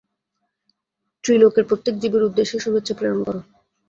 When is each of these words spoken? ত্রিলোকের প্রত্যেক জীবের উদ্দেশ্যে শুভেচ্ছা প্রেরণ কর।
ত্রিলোকের 1.23 1.65
প্রত্যেক 1.69 1.95
জীবের 1.97 2.23
উদ্দেশ্যে 2.23 2.57
শুভেচ্ছা 2.59 2.93
প্রেরণ 2.97 3.19
কর। 3.23 3.35